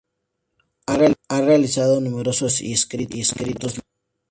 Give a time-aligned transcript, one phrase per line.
[0.87, 0.95] Ha
[1.41, 3.75] realizado numerosos inventos y escritos libros.